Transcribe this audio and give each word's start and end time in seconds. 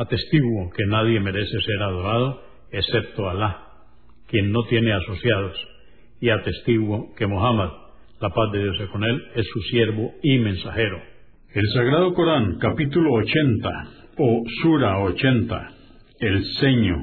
Atestiguo 0.00 0.70
que 0.70 0.86
nadie 0.86 1.20
merece 1.20 1.60
ser 1.60 1.82
adorado 1.82 2.42
excepto 2.72 3.28
Alá, 3.28 3.66
quien 4.28 4.50
no 4.50 4.62
tiene 4.64 4.94
asociados, 4.94 5.54
y 6.22 6.30
atestiguo 6.30 7.14
que 7.16 7.26
Muhammad, 7.26 7.68
la 8.18 8.30
paz 8.30 8.50
de 8.50 8.62
Dios 8.62 8.88
con 8.92 9.04
él, 9.04 9.22
es 9.34 9.46
su 9.52 9.60
siervo 9.64 10.14
y 10.22 10.38
mensajero. 10.38 11.02
El 11.52 11.68
Sagrado 11.74 12.14
Corán, 12.14 12.58
capítulo 12.58 13.12
80, 13.12 13.68
o 14.16 14.42
Sura 14.62 15.00
80, 15.00 15.70
el 16.20 16.44
ceño. 16.60 16.96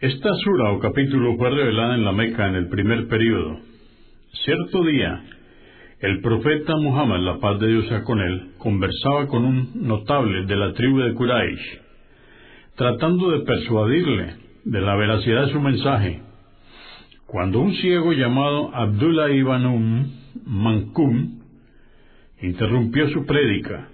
Esta 0.00 0.30
sura 0.42 0.72
o 0.72 0.80
capítulo 0.80 1.36
fue 1.36 1.50
revelada 1.50 1.94
en 1.94 2.04
la 2.04 2.10
Meca 2.10 2.48
en 2.48 2.56
el 2.56 2.68
primer 2.68 3.06
período. 3.06 3.60
Cierto 4.44 4.82
día, 4.84 5.22
el 6.00 6.20
profeta 6.22 6.76
Muhammad, 6.76 7.20
la 7.20 7.38
paz 7.40 7.60
de 7.60 7.68
Dios 7.68 7.86
sea 7.88 8.02
con 8.04 8.20
él, 8.20 8.52
conversaba 8.58 9.26
con 9.26 9.44
un 9.44 9.86
notable 9.86 10.46
de 10.46 10.56
la 10.56 10.72
tribu 10.72 10.98
de 11.00 11.14
Quraysh, 11.14 11.80
tratando 12.74 13.30
de 13.30 13.40
persuadirle 13.40 14.34
de 14.64 14.80
la 14.80 14.96
veracidad 14.96 15.46
de 15.46 15.52
su 15.52 15.60
mensaje, 15.60 16.22
cuando 17.26 17.60
un 17.60 17.74
ciego 17.74 18.12
llamado 18.12 18.74
Abdullah 18.74 19.30
ibn 19.30 19.66
um 19.66 20.10
Mankum 20.46 21.40
interrumpió 22.40 23.08
su 23.10 23.26
prédica, 23.26 23.88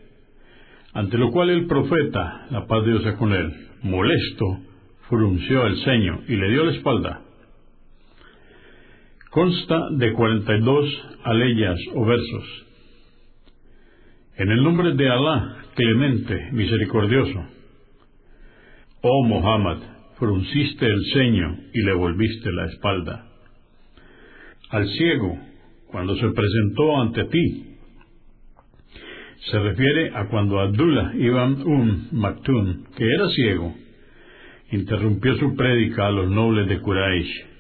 ante 0.93 1.19
lo 1.19 1.33
cual 1.33 1.51
el 1.51 1.67
profeta, 1.67 2.47
la 2.51 2.67
paz 2.67 2.85
de 2.85 2.93
Dios 2.93 3.03
sea 3.03 3.17
con 3.17 3.33
él, 3.33 3.53
molesto, 3.83 4.61
frunció 5.09 5.67
el 5.67 5.77
ceño 5.83 6.20
y 6.29 6.37
le 6.37 6.51
dio 6.51 6.65
la 6.65 6.73
espalda. 6.73 7.26
Consta 9.31 9.91
de 9.91 10.13
42 10.13 11.05
aleyas 11.25 11.79
o 11.95 12.05
versos. 12.05 12.67
En 14.37 14.51
el 14.51 14.63
nombre 14.63 14.95
de 14.95 15.09
Alá, 15.09 15.57
clemente, 15.75 16.51
misericordioso. 16.53 17.45
Oh 19.03 19.25
Muhammad, 19.25 19.79
frunciste 20.19 20.87
el 20.87 21.05
ceño 21.13 21.59
y 21.73 21.83
le 21.83 21.95
volviste 21.95 22.51
la 22.53 22.67
espalda. 22.67 23.27
Al 24.70 24.89
ciego, 24.89 25.39
cuando 25.91 26.15
se 26.17 26.29
presentó 26.31 27.01
ante 27.01 27.25
ti, 27.25 27.77
se 29.51 29.59
refiere 29.59 30.11
a 30.15 30.29
cuando 30.29 30.61
Abdullah 30.61 31.13
ibn 31.15 31.63
Um 31.67 32.09
Maktum, 32.13 32.85
que 32.97 33.05
era 33.05 33.29
ciego, 33.31 33.75
interrumpió 34.73 35.36
su 35.36 35.55
prédica 35.55 36.07
a 36.07 36.11
los 36.11 36.31
nobles 36.31 36.69
de 36.69 36.81
Quraysh 36.81 37.55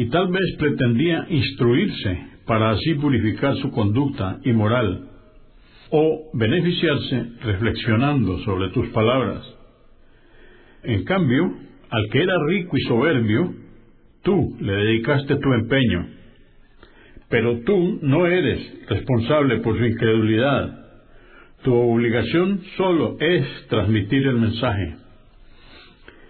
y 0.00 0.08
tal 0.08 0.28
vez 0.28 0.56
pretendía 0.56 1.26
instruirse 1.28 2.18
para 2.46 2.70
así 2.70 2.94
purificar 2.94 3.54
su 3.56 3.70
conducta 3.70 4.38
y 4.42 4.52
moral, 4.54 5.10
o 5.90 6.30
beneficiarse 6.32 7.32
reflexionando 7.42 8.38
sobre 8.38 8.70
tus 8.70 8.88
palabras. 8.94 9.44
En 10.84 11.04
cambio, 11.04 11.54
al 11.90 12.08
que 12.10 12.22
era 12.22 12.32
rico 12.48 12.78
y 12.78 12.80
soberbio, 12.88 13.52
tú 14.22 14.56
le 14.58 14.72
dedicaste 14.72 15.36
tu 15.36 15.52
empeño, 15.52 16.06
pero 17.28 17.60
tú 17.66 17.98
no 18.00 18.26
eres 18.26 18.88
responsable 18.88 19.58
por 19.58 19.76
su 19.76 19.84
incredulidad. 19.84 20.78
Tu 21.62 21.74
obligación 21.74 22.62
solo 22.78 23.18
es 23.20 23.46
transmitir 23.68 24.26
el 24.26 24.36
mensaje. 24.36 24.96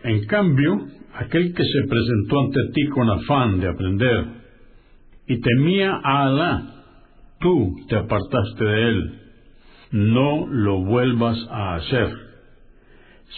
En 0.02 0.26
cambio, 0.26 0.88
aquel 1.14 1.54
que 1.54 1.64
se 1.64 1.88
presentó 1.88 2.40
ante 2.40 2.72
ti 2.74 2.86
con 2.88 3.10
afán 3.10 3.60
de 3.60 3.68
aprender 3.68 4.24
y 5.26 5.40
temía 5.40 6.00
a 6.02 6.26
Alá, 6.26 6.62
tú 7.40 7.76
te 7.88 7.96
apartaste 7.96 8.64
de 8.64 8.88
él. 8.88 9.14
No 9.92 10.46
lo 10.48 10.80
vuelvas 10.84 11.38
a 11.50 11.76
hacer. 11.76 12.08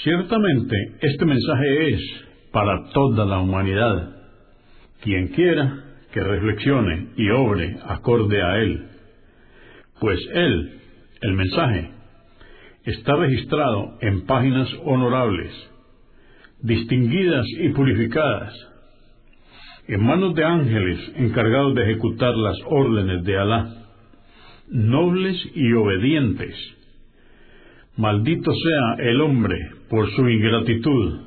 Ciertamente, 0.02 0.76
este 1.00 1.24
mensaje 1.24 1.88
es 1.90 2.00
para 2.50 2.90
toda 2.92 3.24
la 3.24 3.40
humanidad. 3.40 4.16
Quien 5.02 5.28
quiera 5.28 5.84
que 6.12 6.20
reflexione 6.20 7.08
y 7.16 7.30
obre 7.30 7.76
acorde 7.86 8.42
a 8.42 8.58
él. 8.58 8.88
Pues 10.00 10.18
él, 10.32 10.80
el 11.20 11.32
mensaje, 11.34 11.90
está 12.84 13.16
registrado 13.16 13.98
en 14.00 14.26
páginas 14.26 14.68
honorables 14.84 15.52
distinguidas 16.62 17.46
y 17.60 17.70
purificadas, 17.70 18.54
en 19.88 20.04
manos 20.04 20.34
de 20.34 20.44
ángeles 20.44 21.12
encargados 21.16 21.74
de 21.74 21.82
ejecutar 21.82 22.36
las 22.36 22.56
órdenes 22.66 23.24
de 23.24 23.36
Alá, 23.36 23.68
nobles 24.68 25.36
y 25.54 25.72
obedientes. 25.72 26.54
Maldito 27.96 28.52
sea 28.52 29.06
el 29.10 29.20
hombre 29.20 29.58
por 29.90 30.08
su 30.12 30.28
ingratitud. 30.28 31.20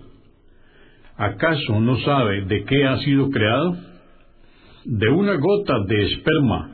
¿Acaso 1.18 1.79
no 1.79 1.97
sabe 2.00 2.46
de 2.46 2.63
qué 2.63 2.85
ha 2.85 2.97
sido 3.00 3.29
creado? 3.29 3.78
De 4.85 5.09
una 5.09 5.35
gota 5.35 5.73
de 5.88 6.03
esperma, 6.06 6.72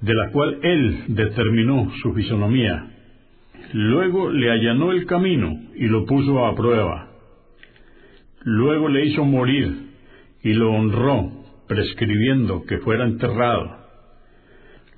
de 0.00 0.14
la 0.14 0.30
cual 0.30 0.58
él 0.62 1.04
determinó 1.08 1.90
su 2.00 2.14
fisonomía. 2.14 2.90
Luego 3.72 4.30
le 4.30 4.50
allanó 4.50 4.92
el 4.92 5.04
camino 5.06 5.52
y 5.74 5.86
lo 5.86 6.06
puso 6.06 6.46
a 6.46 6.54
prueba 6.54 7.13
Luego 8.44 8.88
le 8.88 9.06
hizo 9.06 9.24
morir 9.24 9.90
y 10.42 10.52
lo 10.52 10.70
honró, 10.72 11.30
prescribiendo 11.66 12.64
que 12.66 12.78
fuera 12.78 13.04
enterrado. 13.04 13.78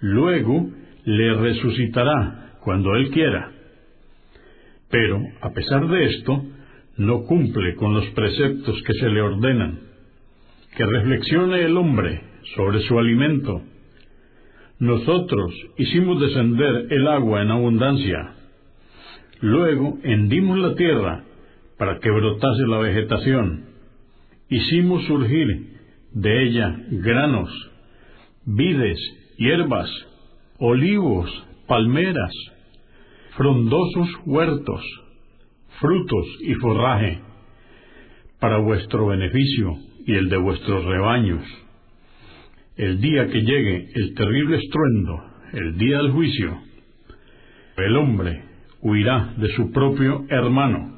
Luego 0.00 0.68
le 1.04 1.34
resucitará 1.34 2.56
cuando 2.60 2.96
él 2.96 3.10
quiera. 3.10 3.52
Pero, 4.90 5.20
a 5.40 5.50
pesar 5.50 5.86
de 5.88 6.04
esto, 6.06 6.44
no 6.96 7.22
cumple 7.24 7.76
con 7.76 7.94
los 7.94 8.06
preceptos 8.06 8.82
que 8.82 8.92
se 8.94 9.08
le 9.08 9.20
ordenan. 9.20 9.80
Que 10.76 10.84
reflexione 10.84 11.62
el 11.62 11.76
hombre 11.76 12.20
sobre 12.56 12.80
su 12.80 12.98
alimento. 12.98 13.62
Nosotros 14.80 15.54
hicimos 15.78 16.20
descender 16.20 16.86
el 16.90 17.06
agua 17.06 17.42
en 17.42 17.50
abundancia. 17.50 18.34
Luego 19.40 19.98
hendimos 20.02 20.58
la 20.58 20.74
tierra 20.74 21.25
para 21.78 21.98
que 21.98 22.10
brotase 22.10 22.66
la 22.66 22.78
vegetación. 22.78 23.66
Hicimos 24.48 25.04
surgir 25.04 25.76
de 26.12 26.44
ella 26.44 26.76
granos, 26.90 27.50
vides, 28.44 28.98
hierbas, 29.36 29.90
olivos, 30.58 31.30
palmeras, 31.66 32.32
frondosos 33.36 34.08
huertos, 34.24 34.82
frutos 35.80 36.26
y 36.40 36.54
forraje, 36.54 37.20
para 38.40 38.58
vuestro 38.58 39.06
beneficio 39.06 39.76
y 40.06 40.14
el 40.14 40.28
de 40.28 40.36
vuestros 40.36 40.84
rebaños. 40.84 41.42
El 42.76 43.00
día 43.00 43.26
que 43.28 43.40
llegue 43.40 43.88
el 43.94 44.14
terrible 44.14 44.58
estruendo, 44.58 45.22
el 45.52 45.78
día 45.78 45.98
del 45.98 46.12
juicio, 46.12 46.58
el 47.78 47.96
hombre 47.96 48.44
huirá 48.82 49.34
de 49.36 49.48
su 49.54 49.72
propio 49.72 50.24
hermano 50.28 50.95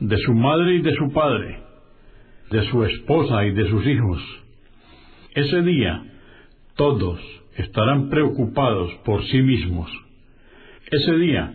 de 0.00 0.16
su 0.18 0.34
madre 0.34 0.76
y 0.76 0.82
de 0.82 0.94
su 0.94 1.12
padre, 1.12 1.62
de 2.50 2.70
su 2.70 2.84
esposa 2.84 3.44
y 3.44 3.52
de 3.52 3.68
sus 3.68 3.86
hijos. 3.86 4.20
Ese 5.34 5.62
día 5.62 6.02
todos 6.74 7.20
estarán 7.56 8.08
preocupados 8.08 8.92
por 9.04 9.22
sí 9.26 9.42
mismos. 9.42 9.90
Ese 10.90 11.16
día 11.16 11.54